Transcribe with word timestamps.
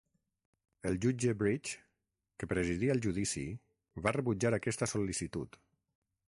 El 0.91 0.95
jutge 1.01 1.33
Bridge, 1.41 1.75
que 2.39 2.49
presidia 2.55 2.95
el 2.97 3.03
judici, 3.07 3.45
va 4.09 4.15
rebutjar 4.19 4.53
aquesta 4.59 4.91
sol·licitud. 4.97 5.63